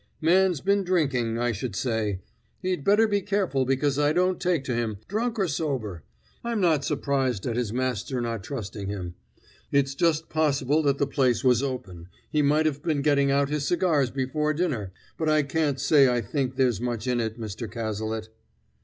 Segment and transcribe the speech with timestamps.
[0.19, 2.21] "Man's been drinking, I should say.
[2.63, 6.01] He'd better be careful, because I don't take to him, drunk or sober.
[6.43, 9.13] I'm not surprised at his master not trusting him.
[9.71, 13.67] It's just possible that the place was open he might have been getting out his
[13.67, 17.69] cigars before dinner but I can't say I think there's much in it, Mr.
[17.71, 18.29] Cazalet."